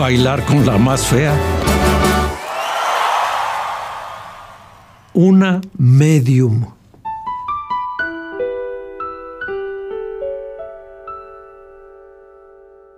[0.00, 1.38] Bailar con la más fea.
[5.12, 6.64] Una medium.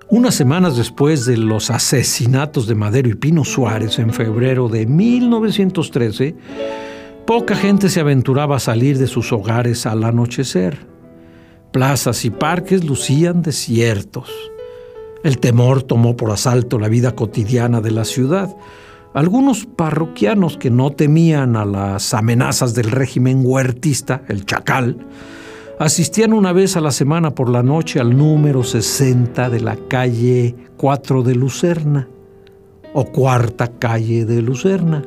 [0.08, 6.36] Unas semanas después de los asesinatos de Madero y Pino Suárez en febrero de 1913,
[7.26, 10.86] poca gente se aventuraba a salir de sus hogares al anochecer.
[11.72, 14.51] Plazas y parques lucían desiertos.
[15.22, 18.54] El temor tomó por asalto la vida cotidiana de la ciudad.
[19.14, 25.06] Algunos parroquianos que no temían a las amenazas del régimen huertista, el chacal,
[25.78, 30.56] asistían una vez a la semana por la noche al número 60 de la calle
[30.76, 32.08] 4 de Lucerna
[32.94, 35.04] o cuarta calle de Lucerna,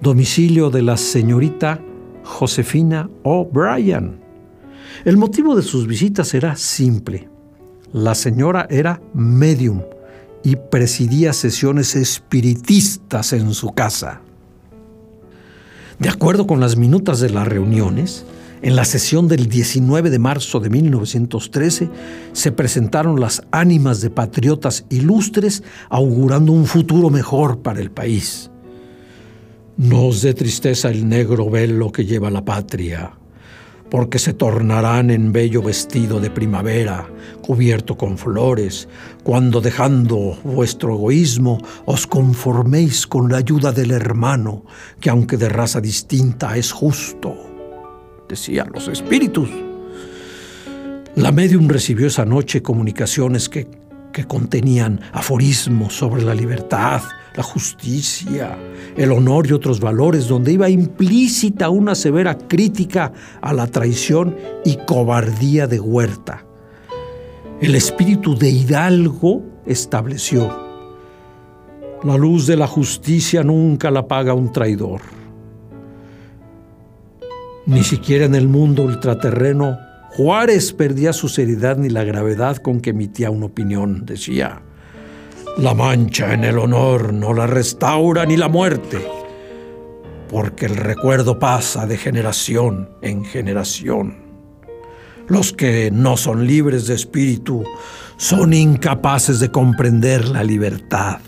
[0.00, 1.80] domicilio de la señorita
[2.22, 4.20] Josefina O'Brien.
[5.04, 7.31] El motivo de sus visitas era simple.
[7.92, 9.82] La señora era medium
[10.42, 14.22] y presidía sesiones espiritistas en su casa.
[15.98, 18.24] De acuerdo con las minutas de las reuniones,
[18.62, 21.90] en la sesión del 19 de marzo de 1913
[22.32, 28.50] se presentaron las ánimas de patriotas ilustres augurando un futuro mejor para el país.
[29.76, 33.12] Nos dé tristeza el negro velo que lleva la patria,
[33.92, 37.06] porque se tornarán en bello vestido de primavera,
[37.42, 38.88] cubierto con flores,
[39.22, 44.64] cuando dejando vuestro egoísmo os conforméis con la ayuda del hermano,
[44.98, 47.36] que aunque de raza distinta es justo
[48.30, 49.50] decían los espíritus.
[51.14, 53.68] La medium recibió esa noche comunicaciones que,
[54.10, 57.02] que contenían aforismos sobre la libertad,
[57.36, 58.58] la justicia,
[58.96, 64.76] el honor y otros valores, donde iba implícita una severa crítica a la traición y
[64.86, 66.44] cobardía de Huerta.
[67.60, 70.54] El espíritu de Hidalgo estableció,
[72.02, 75.00] la luz de la justicia nunca la paga un traidor.
[77.64, 79.78] Ni siquiera en el mundo ultraterreno
[80.16, 84.04] Juárez perdía su seriedad ni la gravedad con que emitía una opinión.
[84.04, 84.60] Decía,
[85.58, 89.06] la mancha en el honor no la restaura ni la muerte,
[90.28, 94.16] porque el recuerdo pasa de generación en generación.
[95.28, 97.64] Los que no son libres de espíritu
[98.16, 101.20] son incapaces de comprender la libertad.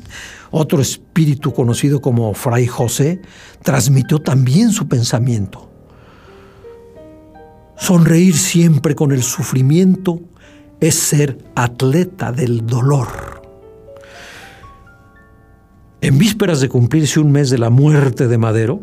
[0.52, 3.19] Otro espíritu conocido como Fray José
[3.63, 5.69] transmitió también su pensamiento.
[7.78, 10.22] Sonreír siempre con el sufrimiento
[10.79, 13.07] es ser atleta del dolor.
[16.01, 18.81] En vísperas de cumplirse un mes de la muerte de Madero,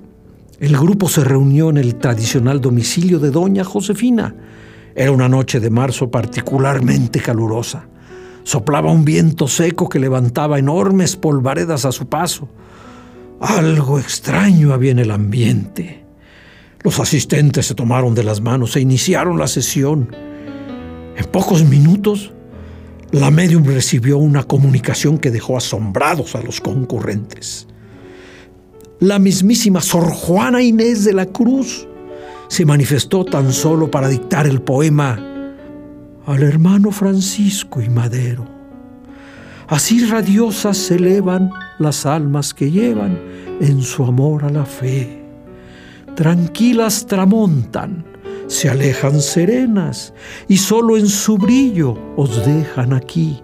[0.59, 4.35] el grupo se reunió en el tradicional domicilio de Doña Josefina.
[4.95, 7.87] Era una noche de marzo particularmente calurosa.
[8.45, 12.49] Soplaba un viento seco que levantaba enormes polvaredas a su paso.
[13.41, 16.05] Algo extraño había en el ambiente.
[16.83, 20.15] Los asistentes se tomaron de las manos e iniciaron la sesión.
[21.17, 22.33] En pocos minutos,
[23.11, 27.67] la medium recibió una comunicación que dejó asombrados a los concurrentes.
[29.01, 31.87] La mismísima Sor Juana Inés de la Cruz
[32.49, 35.19] se manifestó tan solo para dictar el poema
[36.27, 38.47] al hermano Francisco y Madero.
[39.69, 43.19] Así radiosas se elevan las almas que llevan
[43.61, 45.23] en su amor a la fe.
[46.15, 48.05] Tranquilas tramontan,
[48.53, 50.13] se alejan serenas
[50.47, 53.43] y solo en su brillo os dejan aquí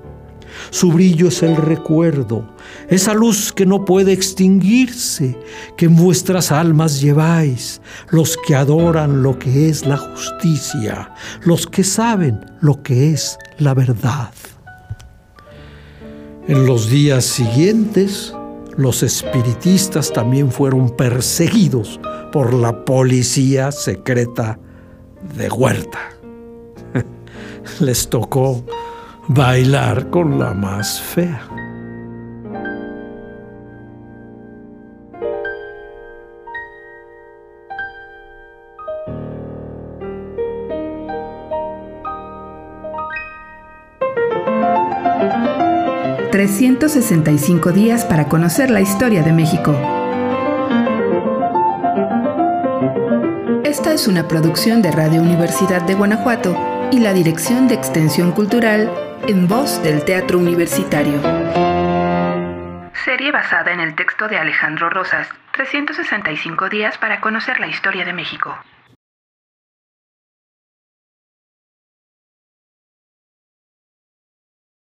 [0.70, 2.44] su brillo es el recuerdo,
[2.88, 5.38] esa luz que no puede extinguirse,
[5.76, 11.12] que en vuestras almas lleváis, los que adoran lo que es la justicia,
[11.42, 14.30] los que saben lo que es la verdad.
[16.46, 18.34] En los días siguientes,
[18.76, 22.00] los espiritistas también fueron perseguidos
[22.32, 24.58] por la policía secreta
[25.22, 25.98] de huerta.
[27.80, 28.64] Les tocó
[29.28, 31.42] bailar con la más fea.
[46.30, 49.97] ...365 días para conocer la historia de México...
[53.88, 56.54] Esta es una producción de Radio Universidad de Guanajuato
[56.92, 58.92] y la Dirección de Extensión Cultural
[59.26, 61.14] en voz del Teatro Universitario.
[63.02, 68.12] Serie basada en el texto de Alejandro Rosas, 365 días para conocer la historia de
[68.12, 68.58] México.